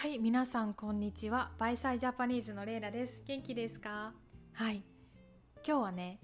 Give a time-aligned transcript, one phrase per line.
[0.00, 1.50] はい皆さんこんにちは。
[1.58, 3.22] バイサイジャパニーズのレイラです。
[3.26, 4.14] 元気ですか？
[4.54, 4.82] はい。
[5.56, 6.18] 今日はね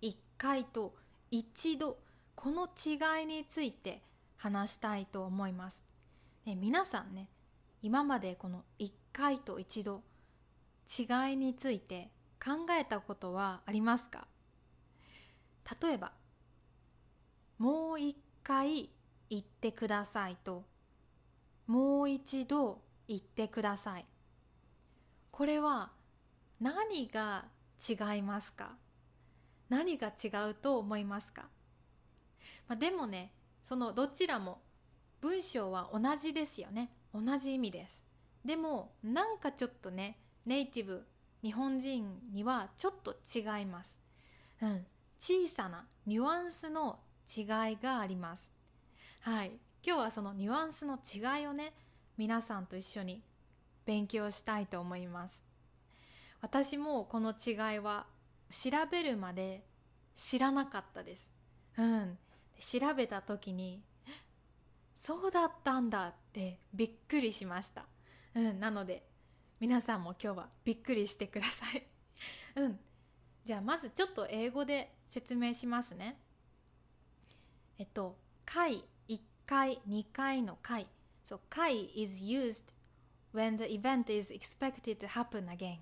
[0.00, 0.94] 一回と
[1.30, 1.98] 一度
[2.34, 4.00] この違いについて
[4.38, 5.84] 話したいと思います、
[6.46, 7.28] ね、皆さんね
[7.82, 10.00] 今までこの一回と一度
[10.88, 12.08] 違いについて
[12.42, 14.26] 考えたことはありますか？
[15.82, 16.12] 例えば
[17.58, 18.88] もう一回
[19.28, 20.64] 言ってくださいと
[21.66, 24.06] もう一度言ってください。
[25.30, 25.90] これは
[26.60, 27.44] 何が
[27.88, 28.76] 違いますか？
[29.68, 31.42] 何が違うと思いますか、
[32.68, 34.60] まあ、でもねそのどちらも
[35.20, 36.90] 文章は同じですよね。
[37.12, 38.04] 同じ意味です。
[38.44, 41.06] でもなんかちょっとねネイティブ
[41.42, 43.98] 日本人にはちょっと違います、
[44.62, 44.86] うん、
[45.18, 46.98] 小さなニュアンスの
[47.36, 47.46] 違い
[47.82, 48.52] があります。
[49.20, 49.52] はい。
[49.86, 51.72] 今日はそのニュアンスの違いをね
[52.16, 53.22] 皆さんと一緒に
[53.84, 55.44] 勉強したいと思います。
[56.40, 58.06] 私もこの違いは
[58.50, 59.64] 調べるまで
[60.14, 61.32] 知らなかったです。
[61.76, 62.18] うん。
[62.60, 63.82] 調べた時に
[64.94, 67.84] そうだったんだってびっくりしました。
[68.34, 68.60] うん。
[68.60, 69.04] なので
[69.58, 71.86] 皆さんも今日はびっくりしてください。
[72.56, 72.78] うん。
[73.44, 76.20] じゃあまずちょっと英語で説明しますね。
[77.78, 80.86] えっと回1回2回の回。
[81.28, 82.72] So kai is used
[83.32, 85.78] when the event is expected to happen again.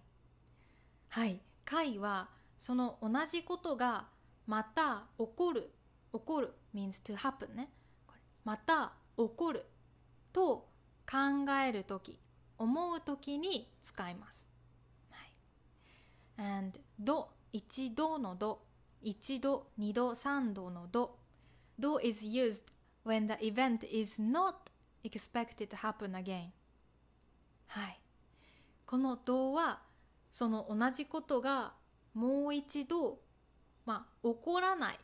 [1.09, 4.07] はい、kai はその同じことが
[4.47, 5.71] また起こる、
[6.13, 7.69] 起こる means to happen ね。
[8.45, 9.65] また起こる
[10.33, 10.69] と
[11.11, 12.19] 考えるとき、
[12.59, 14.49] 思うときに使います。
[15.11, 16.41] はい。
[16.41, 18.63] and ど、一度のど、
[19.03, 21.19] 一度、二度、三度のど。
[21.79, 22.63] do is used
[23.05, 24.72] when the event is not
[25.11, 26.51] expected to happen again.
[27.67, 27.99] はい
[28.87, 29.81] この動は
[30.31, 31.73] その同じことが
[32.15, 33.19] もう一度
[33.87, 34.99] まあ起こらない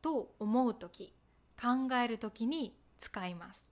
[0.00, 1.12] と思う時
[1.60, 3.68] 考える時に使います。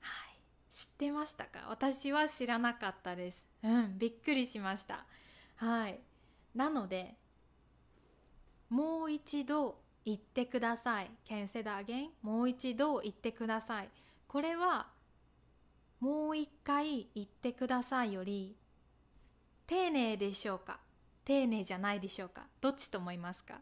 [0.00, 0.40] はい
[0.70, 1.66] 知ってましたか？
[1.68, 3.46] 私は知らなかったです。
[3.62, 5.04] うんびっくりしました。
[5.56, 6.00] はい
[6.54, 7.14] なので
[8.68, 11.10] もう一度言ってください。
[11.28, 12.08] Can you say that again?
[12.22, 13.88] もう一度言ってください。
[14.26, 14.86] これは
[16.00, 18.56] もう一回言ってくださいより
[19.66, 20.80] 丁寧でしょうか？
[21.24, 22.46] 丁寧じゃないでしょうか？
[22.60, 23.60] どっちと思いますか？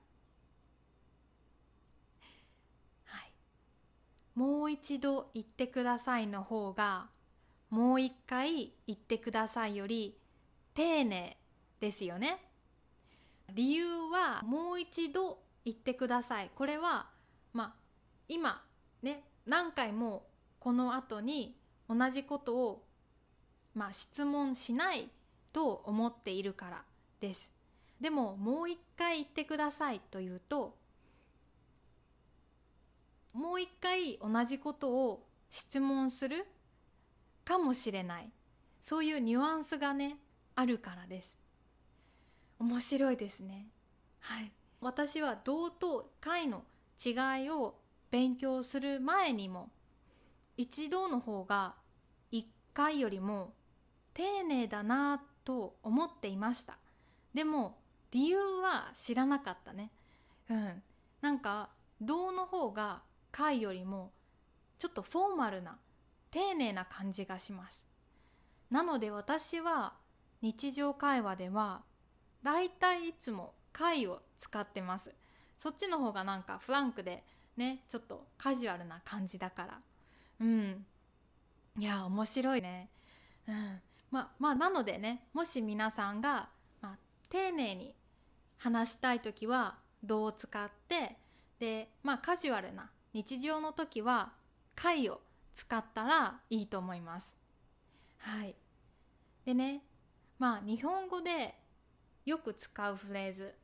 [3.06, 3.32] はい。
[4.38, 7.08] もう一度言ってくださいの方が
[7.70, 10.16] もう一回言ってくださいより
[10.74, 11.36] 丁寧
[11.80, 12.38] ですよね。
[13.52, 16.50] 理由はもう一度言ってください。
[16.54, 17.06] これは
[17.52, 17.72] まあ
[18.28, 18.62] 今
[19.02, 20.26] ね何回も
[20.58, 21.56] この後に
[21.88, 22.84] 同じことを
[23.74, 25.08] まあ質問しない
[25.52, 26.82] と思っているから
[27.20, 27.52] です。
[28.00, 30.76] でももう一回言ってくださいというと
[33.32, 36.46] もう一回同じことを質問する
[37.44, 38.30] かもしれない。
[38.80, 40.18] そういうニュアンスがね
[40.54, 41.38] あるからです。
[42.58, 43.68] 面白いですね。
[44.20, 44.52] はい。
[44.80, 46.64] 私は道と会の
[47.04, 47.76] 違いを
[48.10, 49.70] 勉強する前にも
[50.56, 51.74] 一度の方が
[52.30, 53.52] 一回よりも
[54.14, 56.78] 丁寧だなと思っていました。
[57.34, 57.78] でも
[58.10, 59.90] 理由は知らなかったね。
[60.50, 60.82] うん。
[61.20, 64.12] なんか道の方が会よりも
[64.78, 65.78] ちょっとフォーマルな
[66.30, 67.86] 丁寧な感じがします。
[68.70, 69.94] なので私は
[70.40, 71.82] 日常会話では
[72.42, 75.14] だいたいいつも貝を使ってます。
[75.56, 77.22] そっちの方がなんかフランクで
[77.56, 79.78] ねちょっとカジュアルな感じだから。
[80.40, 80.84] うん。
[81.78, 82.88] いや面白いね。
[83.46, 83.80] うん。
[84.10, 86.48] ままあなのでねもし皆さんが、
[86.80, 87.94] まあ、丁寧に
[88.56, 91.16] 話したい時は「ど」を使って
[91.60, 94.32] でまあカジュアルな日常の時は
[94.74, 95.20] 「貝」を
[95.54, 97.36] 使ったらいいと思います。
[98.18, 98.56] はい。
[99.44, 99.84] でね
[100.40, 101.54] まあ日本語で
[102.24, 103.54] よく使うフレーズ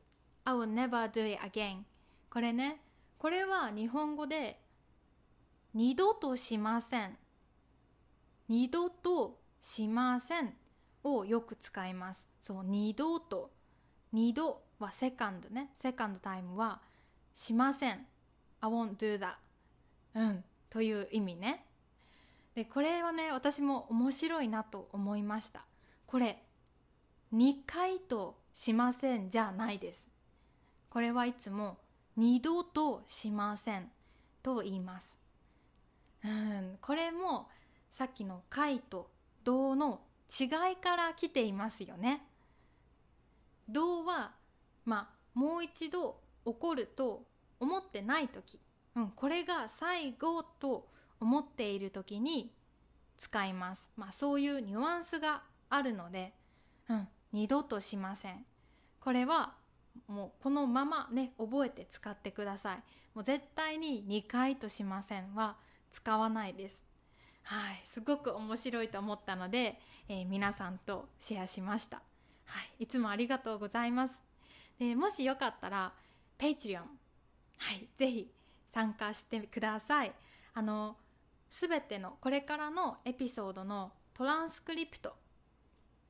[0.45, 1.85] I will never do it again.
[2.31, 2.81] これね
[3.19, 4.61] これは日本語で
[5.73, 7.17] 二度としません。
[8.49, 10.55] 二度としません
[11.03, 12.29] をよく使います。
[12.43, 13.51] そう二度と。
[14.13, 15.71] 二度はセカンドね。
[15.75, 16.83] セカンドタイムは
[17.33, 18.07] しません。
[18.61, 19.35] I won't do that.
[20.15, 20.45] うん。
[20.71, 21.67] という意味ね。
[22.55, 25.65] でこれはね私も面白いなと思いました。
[26.07, 26.43] これ
[27.33, 30.14] 2回としませんじゃないです。
[30.95, 31.79] これはいつも
[32.17, 33.91] 二度としません
[34.45, 35.19] と言います。
[36.25, 37.49] うん、これも
[37.91, 39.11] さっきの「解」と
[39.43, 40.45] 「動」の違
[40.75, 42.25] いから来ていますよね。
[43.69, 44.37] 動は
[44.85, 47.27] まあもう一度起こると
[47.59, 48.61] 思ってない時、
[48.95, 50.89] うん、これが最後と
[51.19, 52.55] 思っている時に
[53.19, 53.91] 使います。
[53.97, 56.33] まあそういうニュアンスがあるので、
[56.89, 58.47] うん、二度としません。
[59.01, 59.64] これは
[60.09, 62.77] もうこのままね覚えて使ってください。
[63.15, 65.57] もう絶対に2回としませんは
[65.91, 66.85] 使わないです。
[67.43, 72.03] はい、すごく面白いと思ったので、えー、皆さんとシェアしました。
[72.47, 74.23] はい、いつもありがとうございます。
[74.79, 75.93] でもしよかったら
[76.39, 78.31] Patreon はいぜひ
[78.67, 80.13] 参加してください
[80.55, 80.97] あの
[81.49, 85.15] すべてのこれからのエピソードのトランスクリプト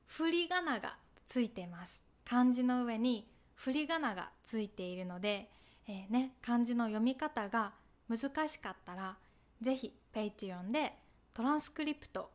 [0.07, 0.97] 振り仮名が
[1.27, 5.49] ついてます漢字の上に振り仮名がついているので、
[5.87, 7.73] えー、ね、漢字の読み方が
[8.09, 9.15] 難しかったら
[9.61, 10.93] ぜひ Patreon で
[11.33, 12.29] トランスクリプト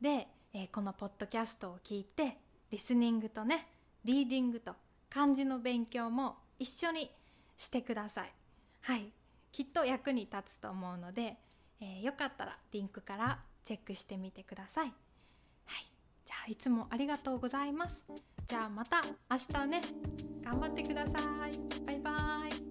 [0.00, 2.38] で、えー、このポッドキャストを聞いて
[2.70, 3.66] リスニングとね
[4.04, 4.72] リーディングと
[5.08, 7.10] 漢字の勉強も一緒に
[7.56, 8.32] してください。
[8.82, 9.12] はい。
[9.52, 11.36] きっと役に立つと思うので、
[11.80, 14.86] えー、よかったらリンクからチェックしてみてください。
[14.86, 14.94] はい。
[16.24, 18.04] じゃあいつもありがとうございます。
[18.46, 20.29] じゃあまた明日ね。
[20.50, 21.18] 頑張ってくださ
[21.48, 21.86] い。
[21.86, 22.10] バイバ
[22.48, 22.69] イ。